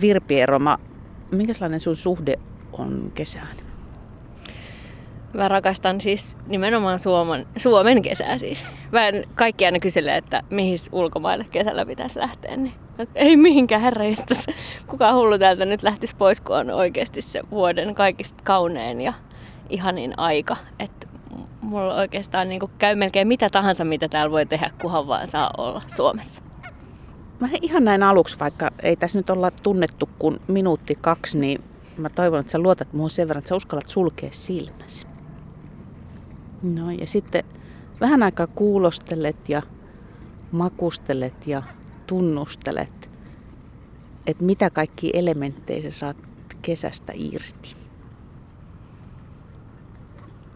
[0.00, 0.78] Virpi Eroma,
[1.30, 2.38] minkälainen sun suhde
[2.72, 3.56] on kesään?
[5.32, 8.64] Mä rakastan siis nimenomaan Suomen, Suomen kesää siis.
[8.92, 9.00] Mä
[9.34, 12.56] kaikki aina kyselee, että mihin ulkomaille kesällä pitäisi lähteä.
[12.56, 12.74] Niin
[13.14, 14.46] ei mihinkään herranjestas.
[14.86, 19.12] Kuka hullu täältä nyt lähtisi pois, kun on oikeasti se vuoden kaikista kaunein ja
[19.68, 20.56] ihanin aika.
[20.78, 21.06] Että
[21.60, 25.82] mulla oikeastaan niin käy melkein mitä tahansa, mitä täällä voi tehdä, kunhan vaan saa olla
[25.86, 26.42] Suomessa.
[27.40, 31.64] Mä ihan näin aluksi, vaikka ei tässä nyt olla tunnettu kuin minuutti kaksi, niin
[31.96, 35.06] mä toivon, että sä luotat muuhun sen verran, että sä uskallat sulkea silmäsi.
[36.62, 37.44] No ja sitten
[38.00, 39.62] vähän aikaa kuulostelet ja
[40.52, 41.62] makustelet ja
[42.06, 43.10] tunnustelet,
[44.26, 46.16] että mitä kaikki elementtejä sä saat
[46.62, 47.83] kesästä irti.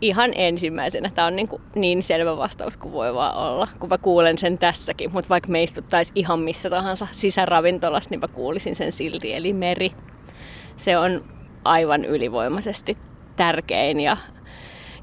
[0.01, 1.11] Ihan ensimmäisenä.
[1.15, 4.59] Tämä on niin, kuin niin selvä vastaus kuin voi vaan olla, kun mä kuulen sen
[4.59, 5.12] tässäkin.
[5.12, 9.34] Mutta vaikka me istuttaisiin ihan missä tahansa sisäravintolassa, niin mä kuulisin sen silti.
[9.34, 9.93] Eli meri.
[10.77, 11.24] Se on
[11.65, 12.99] aivan ylivoimaisesti
[13.37, 14.16] tärkein ja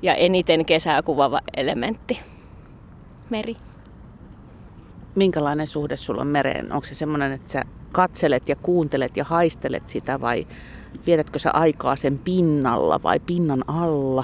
[0.01, 2.19] ja eniten kesää kuvaava elementti,
[3.29, 3.57] meri.
[5.15, 6.71] Minkälainen suhde sulla on mereen?
[6.71, 10.47] Onko se semmoinen, että sä katselet ja kuuntelet ja haistelet sitä vai
[11.05, 14.23] vietätkö sä aikaa sen pinnalla vai pinnan alla?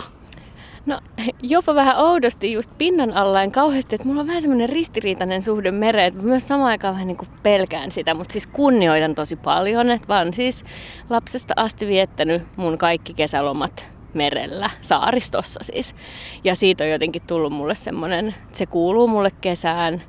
[0.85, 0.99] No
[1.41, 5.71] jopa vähän oudosti just pinnan alla en kauheasti, että mulla on vähän semmoinen ristiriitainen suhde
[5.71, 9.91] mereen, että myös samaan aikaan vähän niin kuin pelkään sitä, mutta siis kunnioitan tosi paljon,
[9.91, 10.65] että vaan siis
[11.09, 15.95] lapsesta asti viettänyt mun kaikki kesälomat merellä, saaristossa siis.
[16.43, 20.01] Ja siitä on jotenkin tullut mulle semmoinen, se kuuluu mulle kesään,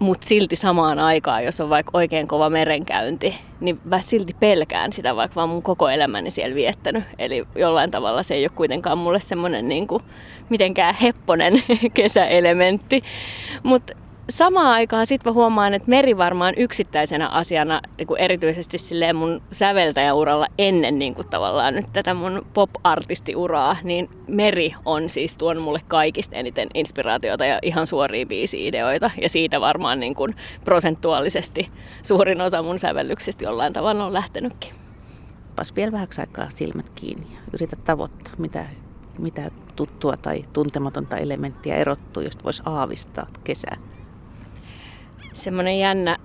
[0.00, 5.16] mutta silti samaan aikaan, jos on vaikka oikein kova merenkäynti, niin mä silti pelkään sitä,
[5.16, 7.04] vaikka vaan mun koko elämäni siellä viettänyt.
[7.18, 10.02] Eli jollain tavalla se ei ole kuitenkaan mulle semmoinen niin kuin,
[10.48, 11.62] mitenkään hepponen
[11.94, 13.04] kesäelementti.
[13.62, 13.92] Mutta
[14.30, 19.42] samaan aikaan sitten mä huomaan, että meri varmaan yksittäisenä asiana, niin kuin erityisesti silleen mun
[19.52, 25.80] säveltäjäuralla ennen niin kuin tavallaan nyt tätä mun pop-artistiuraa, niin meri on siis tuon mulle
[25.88, 29.10] kaikista eniten inspiraatiota ja ihan suoria biisi-ideoita.
[29.22, 31.70] Ja siitä varmaan niin kuin prosentuaalisesti
[32.02, 34.74] suurin osa mun sävellyksistä jollain tavalla on lähtenytkin.
[35.56, 38.64] Pas vielä vähäksi aikaa silmät kiinni ja yritä tavoittaa, mitä,
[39.18, 43.76] mitä tuttua tai tuntematonta elementtiä erottuu, josta voisi aavistaa kesää
[45.34, 46.16] semmoinen jännä,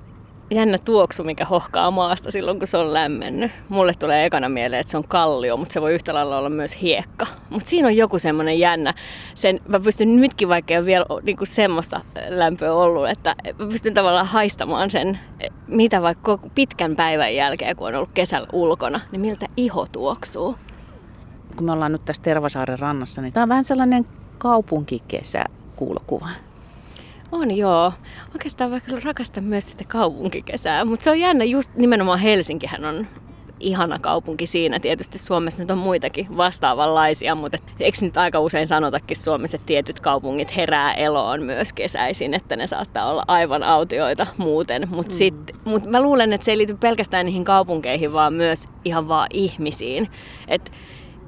[0.51, 3.51] jännä tuoksu, mikä hohkaa maasta silloin, kun se on lämmennyt.
[3.69, 6.81] Mulle tulee ekana mieleen, että se on kallio, mutta se voi yhtä lailla olla myös
[6.81, 7.27] hiekka.
[7.49, 8.93] Mutta siinä on joku semmoinen jännä.
[9.35, 13.93] Sen, mä pystyn nytkin, vaikka ei ole vielä niinku semmoista lämpöä ollut, että mä pystyn
[13.93, 15.19] tavallaan haistamaan sen,
[15.67, 20.55] mitä vaikka pitkän päivän jälkeen, kun on ollut kesällä ulkona, niin miltä iho tuoksuu.
[21.55, 24.05] Kun me ollaan nyt tässä Tervasaaren rannassa, niin tämä on vähän sellainen
[24.37, 25.45] kaupunkikesä
[25.75, 26.27] kuulokuva.
[27.31, 27.93] On joo.
[28.33, 33.07] Oikeastaan vaikka rakastan myös sitä kaupunkikesää, mutta se on jännä, just nimenomaan Helsinkihän on
[33.59, 34.79] ihana kaupunki siinä.
[34.79, 39.99] Tietysti Suomessa nyt on muitakin vastaavanlaisia, mutta eikö nyt aika usein sanotakin Suomessa, että tietyt
[39.99, 44.87] kaupungit herää eloon myös kesäisin, että ne saattaa olla aivan autioita muuten.
[44.91, 45.59] Mutta mm.
[45.71, 50.09] mut mä luulen, että se ei liity pelkästään niihin kaupunkeihin, vaan myös ihan vaan ihmisiin.
[50.47, 50.71] Et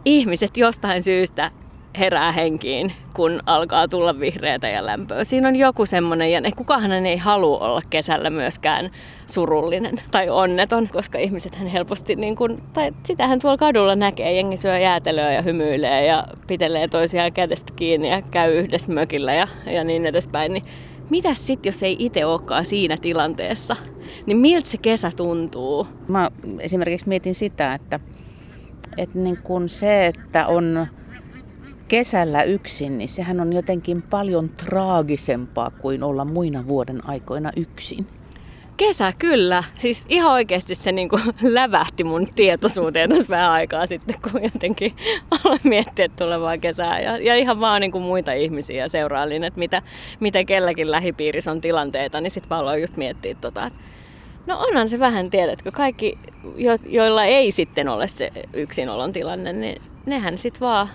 [0.05, 1.51] ihmiset jostain syystä
[1.99, 5.23] herää henkiin, kun alkaa tulla vihreätä ja lämpöä.
[5.23, 8.91] Siinä on joku semmoinen, ja kukahan ei halua olla kesällä myöskään
[9.27, 14.57] surullinen tai onneton, koska ihmiset hän helposti, niin kun, tai sitähän tuolla kadulla näkee, jengi
[14.57, 19.83] syö jäätelöä ja hymyilee ja pitelee toisiaan kädestä kiinni ja käy yhdessä mökillä ja, ja
[19.83, 20.53] niin edespäin.
[20.53, 20.63] Niin
[21.09, 23.75] mitä sitten, jos ei itse olekaan siinä tilanteessa?
[24.25, 25.87] Niin miltä se kesä tuntuu?
[26.07, 27.99] Mä esimerkiksi mietin sitä, että,
[28.97, 30.87] että niin kun se, että on
[31.91, 38.07] kesällä yksin, niin sehän on jotenkin paljon traagisempaa kuin olla muina vuoden aikoina yksin.
[38.77, 39.63] Kesä kyllä.
[39.79, 44.93] Siis ihan oikeasti se niinku lävähti mun tietoisuuteen tuossa vähän aikaa sitten, kun jotenkin
[45.43, 46.99] aloin miettiä tulevaa kesää.
[46.99, 49.81] Ja, ja ihan vaan niinku muita ihmisiä seurailin, että mitä,
[50.19, 53.79] mitä kelläkin lähipiirissä on tilanteita, niin sitten vaan aloin just miettiä tota, että
[54.47, 56.17] No onhan se vähän, tiedätkö, kaikki,
[56.55, 60.87] jo, joilla ei sitten ole se yksinolon tilanne, niin nehän sitten vaan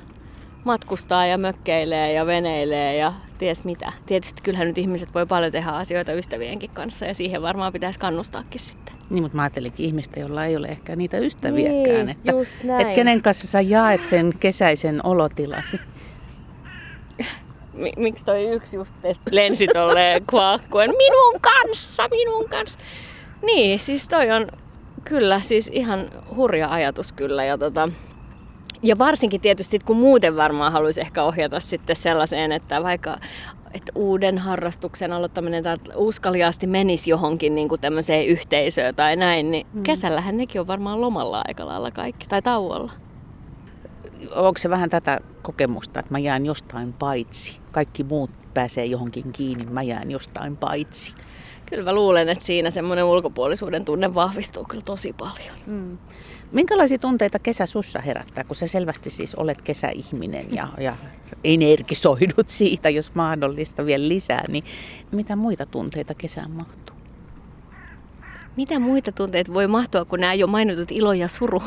[0.66, 3.92] matkustaa ja mökkeilee ja veneilee ja ties mitä.
[4.06, 8.60] Tietysti kyllähän nyt ihmiset voi paljon tehdä asioita ystävienkin kanssa ja siihen varmaan pitäisi kannustaakin
[8.60, 8.94] sitten.
[9.10, 12.06] Niin, mutta mä ajattelinkin ihmistä, jolla ei ole ehkä niitä ystäviäkään.
[12.06, 12.32] Niin, että,
[12.78, 15.80] että kenen kanssa sä jaet sen kesäisen olotilasi?
[17.96, 18.94] Miksi toi yksi just
[19.30, 20.90] lensi tolleen kuakkuen?
[20.90, 22.78] Minun kanssa, minun kanssa.
[23.42, 24.46] Niin, siis toi on
[25.04, 27.44] kyllä siis ihan hurja ajatus kyllä.
[27.44, 27.88] Ja tota,
[28.82, 33.18] Ja varsinkin tietysti, kun muuten varmaan haluaisi ehkä ohjata sitten sellaiseen, että vaikka
[33.74, 39.66] että uuden harrastuksen aloittaminen tai uskaliaasti menisi johonkin niin kuin tämmöiseen yhteisöön tai näin, niin
[39.72, 39.82] mm.
[39.82, 42.92] kesällähän nekin on varmaan lomalla aika lailla kaikki, tai tauolla.
[44.34, 47.60] Onko se vähän tätä kokemusta, että mä jään jostain paitsi?
[47.72, 51.14] Kaikki muut pääsee johonkin kiinni, mä jään jostain paitsi.
[51.66, 55.56] Kyllä mä luulen, että siinä semmoinen ulkopuolisuuden tunne vahvistuu kyllä tosi paljon.
[55.66, 55.98] Mm.
[56.52, 60.96] Minkälaisia tunteita kesä sussa herättää, kun sä selvästi siis olet kesäihminen ja, ja
[61.44, 64.64] energisoidut siitä, jos mahdollista vielä lisää, niin
[65.12, 66.96] mitä muita tunteita kesään mahtuu?
[68.56, 71.62] Mitä muita tunteita voi mahtua, kun nämä jo mainitut ilo ja suru?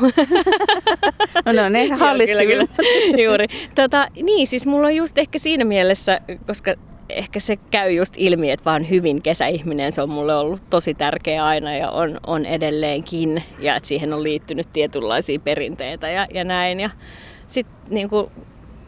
[1.44, 2.70] no, no ne hallitsivat.
[3.24, 3.46] Juuri.
[3.74, 6.74] Tota, niin, siis mulla on just ehkä siinä mielessä, koska
[7.14, 11.44] ehkä se käy just ilmi, että vaan hyvin kesäihminen, se on mulle ollut tosi tärkeä
[11.44, 13.42] aina ja on, on edelleenkin.
[13.58, 16.80] Ja että siihen on liittynyt tietynlaisia perinteitä ja, ja näin.
[16.80, 16.90] Ja
[17.46, 18.30] sitten niin kuin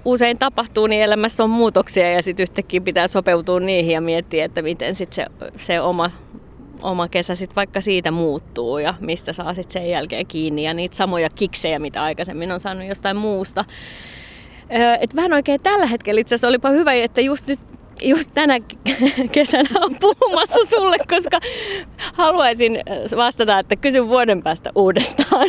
[0.05, 4.63] usein tapahtuu, niin elämässä on muutoksia ja sitten yhtäkkiä pitää sopeutua niihin ja miettiä, että
[4.63, 6.11] miten sitten se, se oma,
[6.83, 10.97] oma kesä sitten vaikka siitä muuttuu ja mistä saa sitten sen jälkeen kiinni ja niitä
[10.97, 13.65] samoja kiksejä, mitä aikaisemmin on saanut jostain muusta.
[15.01, 17.61] Et vähän oikein tällä hetkellä itse asiassa olipa hyvä, että just nyt
[18.03, 18.59] just tänä
[19.33, 21.41] kesänä on puhumassa sulle, koska
[22.13, 22.79] haluaisin
[23.17, 25.47] vastata, että kysy vuoden päästä uudestaan.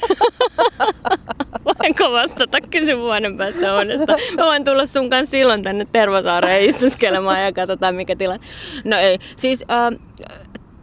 [1.66, 4.20] Voinko vastata, kysy vuoden päästä uudestaan.
[4.38, 8.46] Mä voin tulla sun kanssa silloin tänne Tervosaareen istuskelemaan ja katsotaan mikä tilanne.
[8.84, 10.00] No ei, siis äh,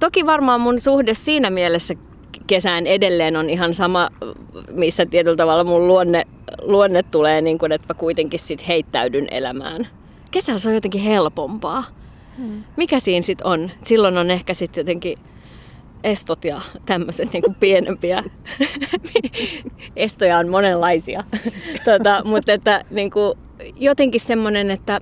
[0.01, 1.95] toki varmaan mun suhde siinä mielessä
[2.47, 4.09] kesään edelleen on ihan sama,
[4.73, 6.27] missä tietyllä tavalla mun luonne,
[6.63, 10.00] luonne tulee, niin kuin, että mä kuitenkin sit heittäydyn elämään
[10.31, 11.85] kesällä se on jotenkin helpompaa.
[12.37, 12.65] Hmm.
[12.77, 13.71] Mikä siinä sitten on?
[13.83, 15.19] Silloin on ehkä sitten jotenkin
[16.05, 18.25] estot ja tämmöiset niin pienempiä.
[19.97, 21.25] Estoja on monenlaisia.
[21.85, 23.39] tota, mutta että niin kuin,
[23.77, 25.01] jotenkin semmoinen, että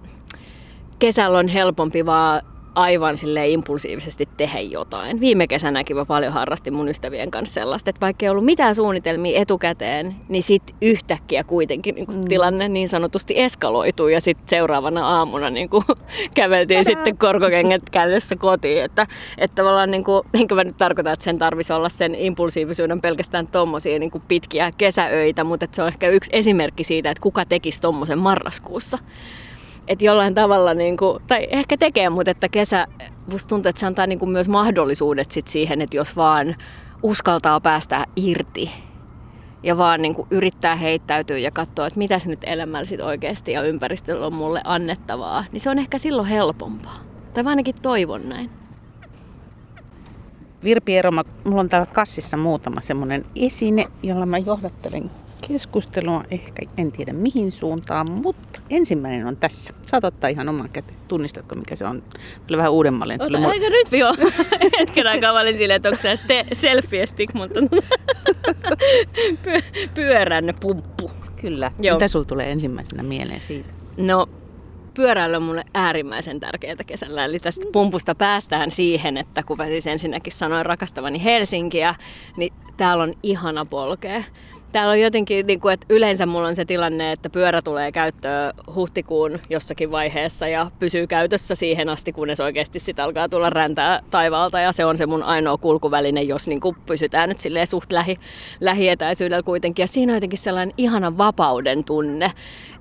[0.99, 2.43] kesällä on helpompi vaan
[2.79, 5.21] aivan sille impulsiivisesti tehdä jotain.
[5.21, 9.41] Viime kesänäkin mä paljon harrastin mun ystävien kanssa sellaista, että vaikka ei ollut mitään suunnitelmia
[9.41, 12.29] etukäteen, niin sit yhtäkkiä kuitenkin niin kuin mm.
[12.29, 15.85] tilanne niin sanotusti eskaloituu ja sitten seuraavana aamuna niin kuin
[16.35, 16.99] käveltiin Tadaa.
[16.99, 18.85] sitten korkokengät kädessä kotiin.
[18.85, 19.07] Että,
[19.39, 23.47] että tavallaan, niin kuin, enkä mä nyt tarkoita, että sen tarvisi olla sen impulsiivisuuden pelkästään
[23.47, 27.45] tommosia niin kuin pitkiä kesäöitä, mutta että se on ehkä yksi esimerkki siitä, että kuka
[27.45, 28.99] tekisi tommosen marraskuussa
[29.89, 32.87] että jollain tavalla, niin kuin, tai ehkä tekee, mutta että kesä,
[33.33, 36.57] musta tuntuu, että se antaa niin kuin myös mahdollisuudet sit siihen, että jos vaan
[37.03, 38.71] uskaltaa päästä irti
[39.63, 43.53] ja vaan niin kuin yrittää heittäytyä ja katsoa, että mitä se nyt elämällä sit oikeasti
[43.53, 46.99] ja ympäristöllä on mulle annettavaa, niin se on ehkä silloin helpompaa.
[47.35, 48.51] Tai ainakin toivon näin.
[50.65, 55.11] Virpi Eroma, mulla on täällä kassissa muutama semmoinen esine, jolla mä johdattelen
[55.49, 59.75] keskustelua, ehkä en tiedä mihin suuntaan, mutta ensimmäinen on tässä.
[59.87, 60.99] Saat ottaa ihan oman käteen.
[61.09, 62.03] Tunnistatko mikä se on?
[62.47, 63.19] Kyllä vähän uudemmalle.
[63.21, 63.53] Ota, mulla...
[63.53, 64.15] Eikö nyt jo?
[64.79, 66.19] Hetken aikaa mä olin silleen, että onko se
[66.53, 67.61] selfie stick, mutta
[69.45, 71.11] Py- pyöränne pumppu.
[71.41, 71.73] Kyllä.
[71.81, 71.97] Joo.
[71.97, 73.69] Mitä sulla tulee ensimmäisenä mieleen siitä?
[73.97, 74.27] No
[74.95, 77.25] pyöräily on mulle äärimmäisen tärkeää kesällä.
[77.25, 81.95] Eli tästä pumpusta päästään siihen, että kun mä siis ensinnäkin sanoin rakastavani Helsinkiä,
[82.37, 84.23] niin täällä on ihana polkea
[84.73, 88.55] täällä on jotenkin, niin kuin, että yleensä mulla on se tilanne, että pyörä tulee käyttöön
[88.75, 94.61] huhtikuun jossakin vaiheessa ja pysyy käytössä siihen asti, kunnes oikeasti sit alkaa tulla räntää taivaalta
[94.61, 98.19] ja se on se mun ainoa kulkuväline, jos niin kuin pysytään nyt silleen suht lähi,
[98.61, 99.83] lähietäisyydellä kuitenkin.
[99.83, 102.33] Ja siinä on jotenkin sellainen ihana vapauden tunne.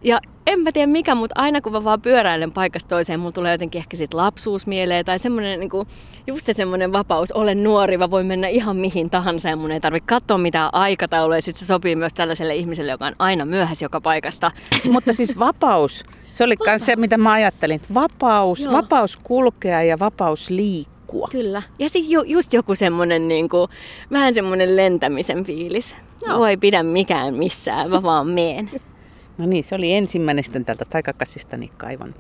[0.04, 3.52] Ja en mä tiedä mikä, mutta aina kun mä vaan pyöräilen paikasta toiseen, mulla tulee
[3.52, 5.88] jotenkin ehkä sit lapsuus mieleen tai semmoinen niin kuin,
[6.28, 9.80] just se semmoinen vapaus, olen nuori, mä voin mennä ihan mihin tahansa ja mun ei
[9.80, 13.86] tarvitse katsoa mitään aikataulua ja sit se sopii myös tällaiselle ihmiselle, joka on aina myöhässä
[13.86, 14.52] joka paikasta.
[14.94, 17.82] mutta siis vapaus, se oli myös se, mitä mä ajattelin.
[17.94, 18.74] Vapaus, Joo.
[18.74, 21.28] vapaus kulkea ja vapaus liikkua.
[21.32, 21.62] Kyllä.
[21.80, 23.72] Ja sitten ju, just joku semmoinen niin kuin,
[24.12, 25.96] vähän semmoinen lentämisen fiilis.
[26.28, 26.40] Joo.
[26.40, 28.70] Voi pidä mikään missään, mä vaan meen.
[29.38, 32.16] No niin, se oli ensimmäinen sitten tältä taikakassistani kaivan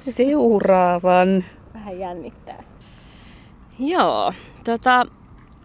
[0.00, 1.44] seuraavan.
[1.74, 2.62] Vähän jännittää.
[3.78, 4.32] Joo,
[4.64, 5.06] tota,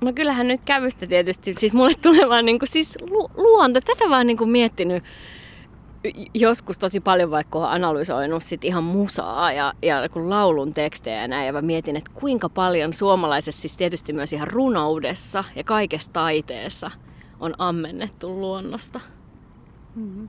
[0.01, 4.27] no kyllähän nyt kävystä tietysti, siis mulle tulee vaan niinku, siis lu- luonto, tätä vaan
[4.27, 5.03] niinku miettinyt
[6.33, 11.27] joskus tosi paljon, vaikka olen analysoinut sit ihan musaa ja, ja kun laulun tekstejä ja
[11.27, 16.09] näin, ja mä mietin, että kuinka paljon suomalaisessa, siis tietysti myös ihan runoudessa ja kaikessa
[16.13, 16.91] taiteessa
[17.39, 18.99] on ammennettu luonnosta.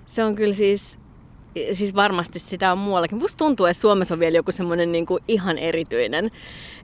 [0.07, 0.99] Se on kyllä siis,
[1.73, 3.19] siis varmasti sitä on muuallakin.
[3.19, 6.31] Musta tuntuu, että Suomessa on vielä joku semmoinen niin kuin ihan erityinen,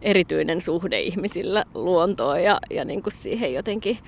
[0.03, 3.99] erityinen suhde ihmisillä luontoon ja, ja niin kuin siihen jotenkin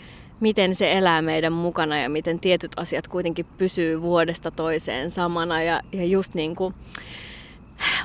[0.40, 5.62] miten se elää meidän mukana ja miten tietyt asiat kuitenkin pysyy vuodesta toiseen samana.
[5.62, 6.74] Ja, ja just niin kuin,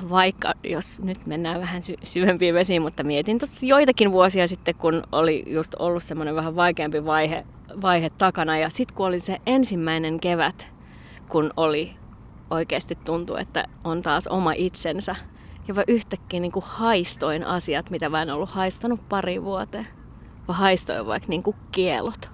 [0.10, 5.03] vaikka, jos nyt mennään vähän sy- syvempiin vesiin, mutta mietin tuossa joitakin vuosia sitten, kun
[5.12, 7.45] oli just ollut semmoinen vähän vaikeampi vaihe,
[7.82, 8.58] vaihe takana.
[8.58, 10.67] Ja sitten kun oli se ensimmäinen kevät,
[11.29, 11.96] kun oli
[12.50, 15.15] oikeasti tuntuu, että on taas oma itsensä.
[15.67, 19.88] Ja vaan yhtäkkiä niin kuin haistoin asiat, mitä mä en ollut haistanut pari vuoteen.
[20.48, 22.29] Vaan haistoin vaikka niin kuin kielot.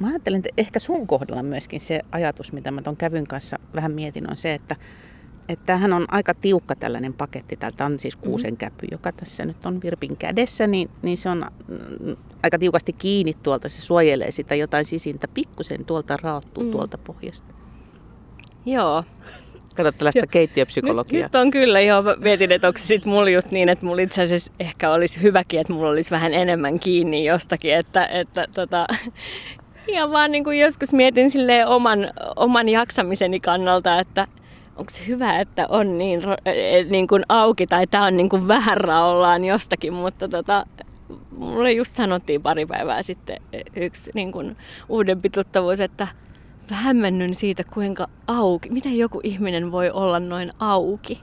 [0.00, 3.92] Mä ajattelen, että ehkä sun kohdalla myöskin se ajatus, mitä mä ton kävyn kanssa vähän
[3.92, 4.76] mietin, on se, että
[5.48, 7.56] että tämähän on aika tiukka tällainen paketti.
[7.56, 8.58] Täältä on siis kuusen mm-hmm.
[8.58, 13.34] käpy, joka tässä nyt on Virpin kädessä, niin, niin se on mm, aika tiukasti kiinni
[13.42, 13.68] tuolta.
[13.68, 15.28] Se suojelee sitä jotain sisintä.
[15.34, 16.70] Pikkusen tuolta raottuu mm.
[16.70, 17.54] tuolta pohjasta.
[18.66, 19.04] Joo.
[19.76, 21.22] Kato tällaista keittiöpsykologiaa.
[21.22, 22.02] Nyt, nyt on kyllä, joo.
[22.18, 25.60] Mietin, että onko se sitten mulla just niin, että mulla itse asiassa ehkä olisi hyväkin,
[25.60, 28.86] että mulla olisi vähän enemmän kiinni jostakin, että, että tota,
[29.94, 34.26] ja vaan niin kuin joskus mietin silleen oman, oman jaksamiseni kannalta, että,
[34.76, 38.48] onko se hyvä, että on niin, e, niin kuin auki tai tämä on niin kuin
[38.48, 40.66] vähän raollaan jostakin, mutta tota,
[41.30, 43.36] mulle just sanottiin pari päivää sitten
[43.76, 44.56] yksi niin kuin
[44.88, 46.08] uudempi tuttavuus, että
[46.70, 51.20] hämmennyn siitä, kuinka auki, miten joku ihminen voi olla noin auki.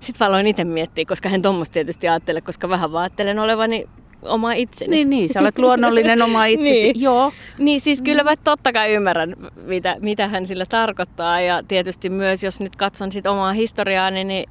[0.00, 3.88] Sitten aloin itse miettiä, koska hän tuommoista tietysti ajattele, koska vähän ajattelen olevani
[4.22, 4.90] oma itseni.
[4.90, 6.82] Niin, niin, sä olet luonnollinen oma itsesi.
[6.82, 7.00] niin.
[7.00, 7.32] Joo.
[7.58, 11.40] Niin, siis kyllä mä totta kai ymmärrän, mitä, mitä hän sillä tarkoittaa.
[11.40, 14.50] Ja tietysti myös, jos nyt katson sit omaa historiaani, niin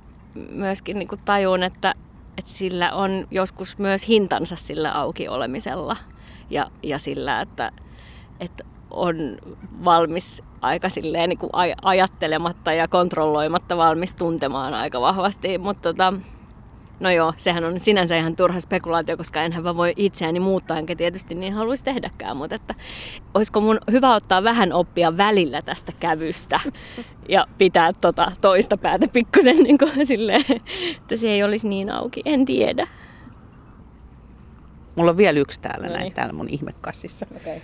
[0.51, 1.93] myöskin niin kuin tajun, että,
[2.37, 5.95] että sillä on joskus myös hintansa sillä auki olemisella.
[6.49, 7.71] Ja, ja sillä, että,
[8.39, 9.37] että on
[9.85, 11.49] valmis aika silleen niin kuin
[11.81, 15.57] ajattelematta ja kontrolloimatta valmis tuntemaan aika vahvasti.
[15.57, 16.13] Mutta tota,
[16.99, 20.95] No joo, sehän on sinänsä ihan turha spekulaatio, koska enhän mä voi itseäni muuttaa, enkä
[20.95, 22.75] tietysti niin haluaisi tehdäkään, mutta että
[23.33, 26.59] olisiko mun hyvä ottaa vähän oppia välillä tästä kävystä
[27.29, 30.45] ja pitää tota toista päätä pikkusen niin kuin silleen,
[31.01, 32.87] että se ei olisi niin auki, en tiedä.
[34.95, 35.99] Mulla on vielä yksi täällä no niin.
[35.99, 37.25] näin, täällä mun ihmekassissa.
[37.35, 37.59] Okay.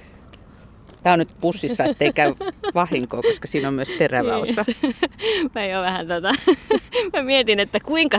[1.06, 2.34] Tämä on nyt pussissa, ettei käy
[2.76, 4.66] vahinkoa, koska siinä on myös teräväossa.
[4.68, 4.96] Yes.
[5.56, 6.30] Mä jo vähän tota,
[7.14, 8.18] mä mietin, että kuinka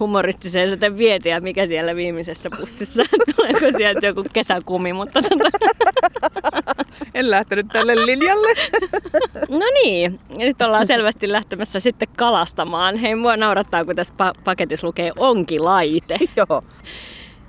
[0.00, 3.02] humoristiseen sä tämän vietin ja mikä siellä viimeisessä pussissa.
[3.36, 5.68] Tuleeko sieltä joku kesäkumi, mutta tota...
[7.14, 8.48] En lähtenyt tälle linjalle.
[9.48, 12.96] no niin, nyt ollaan selvästi lähtemässä sitten kalastamaan.
[12.96, 16.18] Hei, mua naurattaa, kun tässä pa- paketissa lukee onkilaite.
[16.36, 16.64] Joo.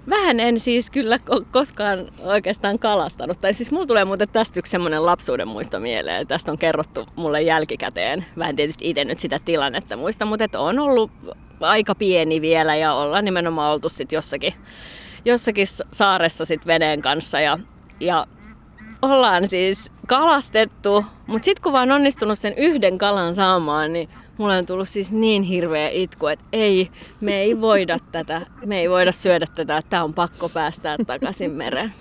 [0.10, 1.20] Vähän en siis kyllä
[1.52, 3.40] koskaan oikeastaan kalastanut.
[3.40, 6.28] Tai siis mulla tulee muuten tästä yksi semmoinen lapsuuden muisto mieleen.
[6.28, 8.26] Tästä on kerrottu mulle jälkikäteen.
[8.38, 11.12] Vähän tietysti itse nyt sitä tilannetta muista, mutta että on ollut
[11.60, 14.54] aika pieni vielä ja ollaan nimenomaan oltu sitten jossakin,
[15.26, 17.40] jossakin saaressa sit veneen kanssa.
[17.40, 17.60] Ja,
[18.00, 18.28] ja
[19.02, 24.66] ollaan siis kalastettu, mutta sitten kun vaan onnistunut sen yhden kalan saamaan, niin mulle on
[24.66, 26.90] tullut siis niin hirveä itku, että ei,
[27.22, 31.94] me ei voida tätä, me ei voida syödä tätä, että on pakko päästää takaisin mereen.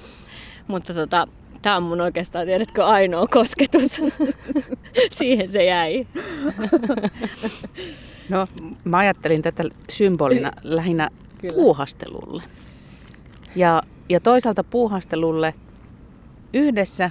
[0.66, 1.28] Mutta tota,
[1.62, 4.00] tämä on mun oikeastaan, tiedätkö, ainoa kosketus.
[5.18, 6.06] Siihen se jäi.
[8.28, 8.46] No,
[8.84, 11.54] mä ajattelin tätä symbolina lähinnä Kyllä.
[11.54, 12.42] puuhastelulle.
[13.56, 15.54] Ja, ja toisaalta puuhastelulle
[16.52, 17.10] yhdessä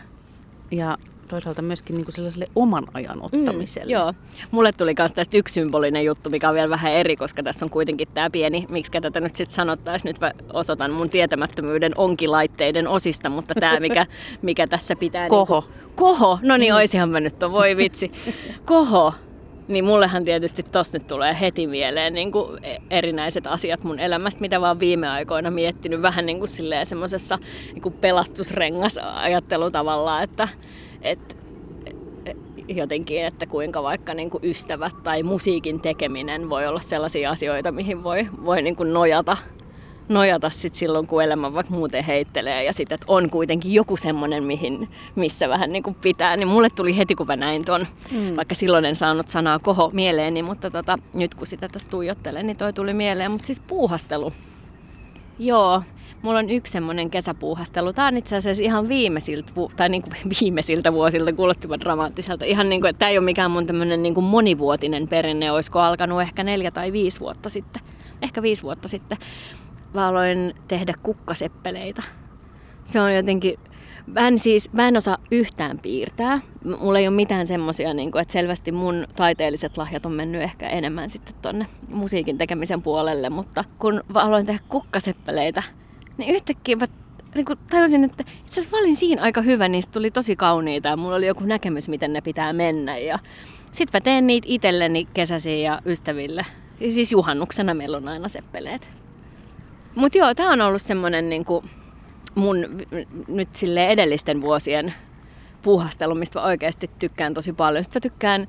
[0.71, 0.97] ja
[1.33, 3.93] toisaalta myöskin niin kuin sellaiselle oman ajan mm, ottamiselle.
[3.93, 4.13] Mm, joo.
[4.51, 7.69] Mulle tuli myös tästä yksi symbolinen juttu, mikä on vielä vähän eri, koska tässä on
[7.69, 13.53] kuitenkin tämä pieni, miksi tätä nyt sitten sanottaisiin, nyt osoitan mun tietämättömyyden onkilaitteiden osista, mutta
[13.59, 14.05] tämä, mikä,
[14.41, 15.27] mikä tässä pitää...
[15.27, 15.59] Koho.
[15.59, 16.77] Niin kuin, koho, no niin, mm.
[16.77, 18.11] oisihan mä nyt, voi vitsi.
[18.65, 19.13] Koho,
[19.67, 22.59] niin mullehan tietysti tos nyt tulee heti mieleen niin kuin
[22.89, 26.49] erinäiset asiat mun elämästä, mitä vaan viime aikoina miettinyt vähän niin kuin
[26.85, 27.39] semmoisessa
[27.73, 30.47] niin pelastusrengas ajattelutavalla, että,
[31.03, 31.35] että
[32.67, 38.03] jotenkin, että kuinka vaikka niin kuin ystävät tai musiikin tekeminen voi olla sellaisia asioita, mihin
[38.03, 39.37] voi, voi niin kuin nojata,
[40.09, 44.43] nojata sit silloin, kun elämä vaikka muuten heittelee ja sitten, että on kuitenkin joku semmoinen,
[44.43, 46.37] mihin, missä vähän niin kuin pitää.
[46.37, 48.35] Niin mulle tuli heti, kun mä näin ton, mm.
[48.35, 52.57] vaikka silloin en saanut sanaa koho mieleeni, mutta tota, nyt kun sitä tässä tuijottelen, niin
[52.57, 53.31] toi tuli mieleen.
[53.31, 54.33] Mutta siis puuhastelu.
[55.39, 55.81] Joo,
[56.23, 57.93] Mulla on yksi semmoinen kesäpuuhastelu.
[57.93, 62.45] Tämä on itse asiassa ihan viimeisiltä, tai niin kuin viimeisiltä vuosilta, kuulostivat dramaattiselta.
[62.45, 65.79] Ihan niin kuin, että tämä ei ole mikään mun tämmöinen niin kuin monivuotinen perinne, olisiko
[65.79, 67.81] alkanut ehkä neljä tai viisi vuotta sitten.
[68.21, 69.17] Ehkä viisi vuotta sitten.
[69.93, 72.03] Mä aloin tehdä kukkaseppeleitä.
[72.83, 73.59] Se on jotenkin,
[74.07, 76.39] Mä en siis, mä en osaa yhtään piirtää.
[76.79, 81.09] Mulla ei ole mitään semmosia, niin että selvästi mun taiteelliset lahjat on mennyt ehkä enemmän
[81.09, 85.63] sitten tonne musiikin tekemisen puolelle, mutta kun aloin tehdä kukkaseppeleitä,
[86.17, 86.87] niin yhtäkkiä mä
[87.35, 90.97] niin kuin tajusin, että itse asiassa valin siinä aika hyvä, niistä tuli tosi kauniita ja
[90.97, 92.97] mulla oli joku näkemys, miten ne pitää mennä.
[92.97, 93.19] Ja
[93.71, 96.45] sitten mä teen niitä itselleni kesäisiä ja ystäville.
[96.79, 98.89] Ja siis juhannuksena meillä on aina seppeleet.
[99.95, 101.45] Mutta joo, tää on ollut semmonen niin
[102.35, 102.57] mun
[103.27, 104.93] nyt sille edellisten vuosien
[105.61, 107.83] puuhastelu, mistä mä oikeasti tykkään tosi paljon.
[107.83, 108.47] Sitten mä tykkään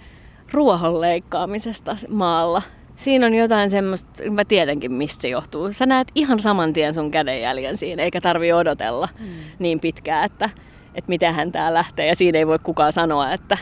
[0.53, 2.63] ruohon leikkaamisesta maalla.
[2.97, 5.73] Siinä on jotain semmoista, mä tiedänkin mistä se johtuu.
[5.73, 9.27] Sä näet ihan saman tien sun kädenjäljen siinä, eikä tarvi odotella mm.
[9.59, 10.51] niin pitkään, että,
[10.95, 12.07] että miten hän tää lähtee.
[12.07, 13.59] Ja siinä ei voi kukaan sanoa, että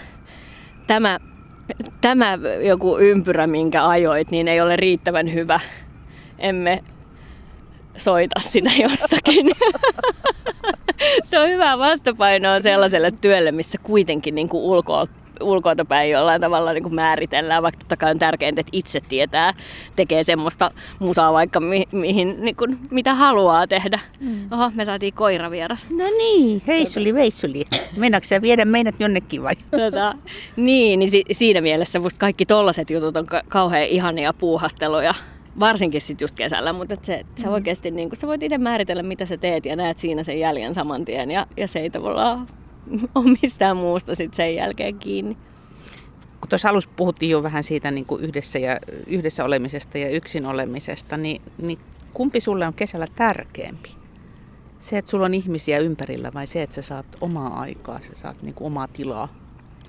[0.86, 1.18] tämä,
[2.00, 5.60] tämä joku ympyrä, minkä ajoit, niin ei ole riittävän hyvä.
[6.38, 6.82] Emme
[7.96, 9.50] soita sitä jossakin.
[11.24, 15.06] se on hyvä vastapainoa sellaiselle työlle, missä kuitenkin niin kuin ulkoa
[15.42, 19.54] ulkoilta päin jollain tavalla niin kuin määritellään, vaikka totta kai on tärkeintä, että itse tietää,
[19.96, 23.98] tekee semmoista musaa vaikka mi- mihin, niin kuin, mitä haluaa tehdä.
[24.20, 24.52] Mm.
[24.52, 25.86] Oho, me saatiin koira vieras.
[25.90, 27.64] No niin, heissuli veissuli.
[27.96, 29.54] Mennäänkö sä viedä meidät jonnekin vai?
[29.70, 30.14] Tota,
[30.56, 35.14] niin, niin si- siinä mielessä musta kaikki tollaset jutut on ka- kauhean ihania puuhasteluja
[35.60, 37.42] varsinkin sit just kesällä, mutta et se, mm.
[37.42, 40.74] sä oikeasti niin sä voit itse määritellä, mitä sä teet ja näet siinä sen jäljen
[40.74, 42.46] saman tien ja, ja se ei tavallaan
[43.14, 45.36] ole mistään muusta sit sen jälkeen kiinni.
[46.40, 50.46] Kun tuossa alussa puhuttiin jo vähän siitä niin kuin yhdessä, ja, yhdessä olemisesta ja yksin
[50.46, 51.78] olemisesta, niin, niin
[52.14, 53.96] kumpi sulle on kesällä tärkeämpi?
[54.80, 58.42] Se, että sulla on ihmisiä ympärillä vai se, että sä saat omaa aikaa, sä saat
[58.42, 59.28] niin kuin omaa tilaa?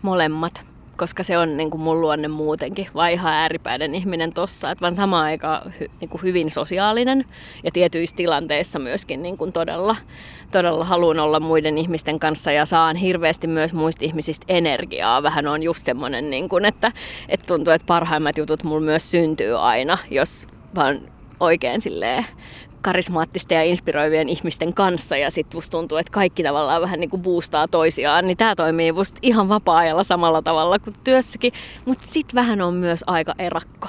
[0.02, 0.66] Molemmat
[0.98, 4.96] koska se on niin kuin mun luonne muutenkin, vai ihan ääripäinen ihminen tossa, että vaan
[4.96, 7.26] samaan aikaan hy, niin kuin hyvin sosiaalinen
[7.64, 9.96] ja tietyissä tilanteissa myöskin niin kuin todella,
[10.52, 15.24] todella haluan olla muiden ihmisten kanssa ja saan hirveästi myös muista ihmisistä energiaa.
[15.24, 16.92] Vähän on just semmoinen, niin kuin, että,
[17.30, 21.02] että tuntuu, että parhaimmat jutut mulla myös syntyy aina, jos vaan
[21.40, 22.26] oikein silleen
[22.84, 27.22] karismaattisten ja inspiroivien ihmisten kanssa ja sitten musta tuntuu, että kaikki tavallaan vähän niin kuin
[27.22, 31.54] boostaa toisiaan, niin tämä toimii musta ihan vapaa-ajalla samalla tavalla kuin työssäkin,
[31.86, 33.88] mutta sitten vähän on myös aika erakko.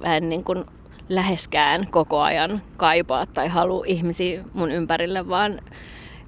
[0.00, 0.64] Vähän niin kuin
[1.08, 5.60] läheskään koko ajan kaipaa tai halua ihmisiä mun ympärille, vaan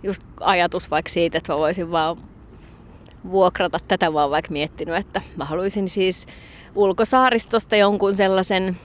[0.02, 2.16] just ajatus vaikka siitä, että mä voisin vaan
[3.30, 6.26] vuokrata tätä vaan vaikka miettinyt, että mä haluaisin siis
[6.74, 8.76] ulkosaaristosta jonkun sellaisen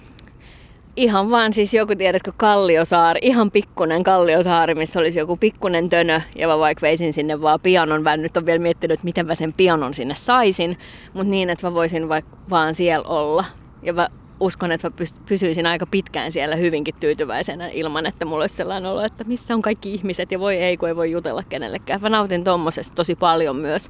[0.99, 6.47] Ihan vaan siis joku, tiedätkö, Kalliosaari, ihan pikkunen Kalliosaari, missä olisi joku pikkunen tönö, ja
[6.47, 8.03] mä vaikka veisin sinne vaan pianon.
[8.03, 10.77] Mä nyt on vielä miettinyt, miten mä sen pianon sinne saisin,
[11.13, 13.45] mutta niin, että mä voisin vaikka vaan siellä olla.
[13.83, 14.09] Ja mä
[14.39, 19.01] uskon, että mä pysyisin aika pitkään siellä hyvinkin tyytyväisenä ilman, että mulla olisi sellainen olo,
[19.01, 22.01] että missä on kaikki ihmiset ja voi ei, kun ei voi jutella kenellekään.
[22.01, 23.89] Mä nautin tommosesta tosi paljon myös.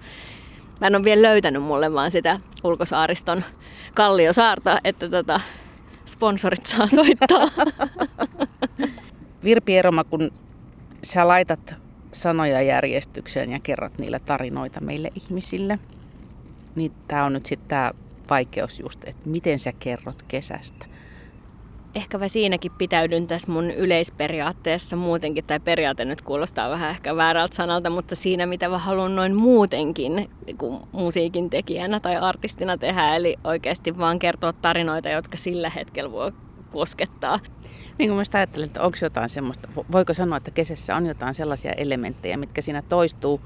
[0.82, 3.44] Mä en ole vielä löytänyt mulle vaan sitä ulkosaariston
[3.94, 5.40] kalliosaarta, että tota,
[6.10, 7.48] sponsorit saa soittaa.
[9.44, 10.32] Virpi Eroma, kun
[11.04, 11.76] sä laitat
[12.12, 15.80] sanoja järjestykseen ja kerrot niillä tarinoita meille ihmisille,
[16.76, 17.92] niin tämä on nyt sitten tämä
[18.30, 20.86] vaikeus just, että miten sä kerrot kesästä
[21.96, 27.56] ehkä mä siinäkin pitäydyn tässä mun yleisperiaatteessa muutenkin, tai periaate nyt kuulostaa vähän ehkä väärältä
[27.56, 33.36] sanalta, mutta siinä mitä mä haluan noin muutenkin kuin musiikin tekijänä tai artistina tehdä, eli
[33.44, 36.32] oikeasti vaan kertoa tarinoita, jotka sillä hetkellä voi
[36.72, 37.40] koskettaa.
[37.98, 41.72] Niin kuin mä ajattelen, että onko jotain semmoista, voiko sanoa, että kesässä on jotain sellaisia
[41.72, 43.42] elementtejä, mitkä siinä toistuu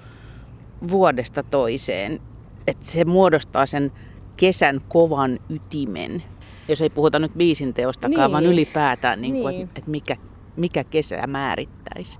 [0.91, 2.21] vuodesta toiseen,
[2.67, 3.91] että se muodostaa sen
[4.37, 6.23] kesän kovan ytimen,
[6.67, 8.31] jos ei puhuta nyt biisin teostakaan, niin.
[8.31, 9.63] vaan ylipäätään, niin kuin, niin.
[9.63, 10.17] että, että mikä,
[10.55, 12.19] mikä kesä määrittäisi.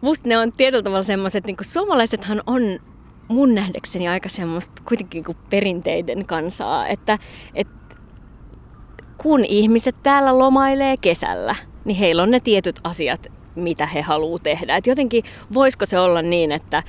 [0.00, 2.62] Musta ne on tietyllä tavalla semmoiset, niin suomalaisethan on
[3.28, 7.18] mun nähdäkseni aika semmoista kuitenkin niin perinteiden kansaa, että,
[7.54, 7.74] että
[9.18, 14.76] kun ihmiset täällä lomailee kesällä, niin heillä on ne tietyt asiat, mitä he haluaa tehdä.
[14.76, 15.24] Et jotenkin
[15.54, 16.82] voisiko se olla niin, että,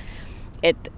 [0.62, 0.90] että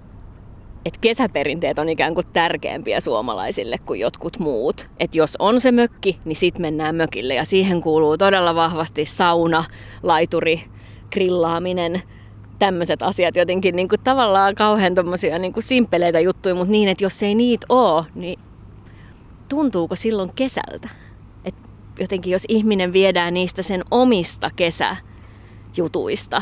[0.85, 4.87] että kesäperinteet on ikään kuin tärkeämpiä suomalaisille kuin jotkut muut.
[4.99, 9.63] Että jos on se mökki, niin sit mennään mökille ja siihen kuuluu todella vahvasti sauna,
[10.03, 10.61] laituri,
[11.11, 12.01] grillaaminen,
[12.59, 17.03] tämmöiset asiat jotenkin niin kuin tavallaan kauhean tommosia niin kuin simpeleitä juttuja, mutta niin, että
[17.03, 18.39] jos ei niitä ole, niin
[19.49, 20.89] tuntuuko silloin kesältä?
[21.45, 21.55] Et
[21.99, 26.41] jotenkin jos ihminen viedään niistä sen omista kesäjutuista,